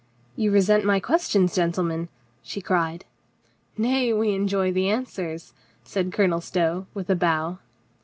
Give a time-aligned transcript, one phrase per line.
[0.35, 2.09] "You resent my questions, gentlemen?"
[2.41, 3.05] she cried.
[3.77, 7.59] "Nay, we enjoy the answers," said Colonel Stow with a bow.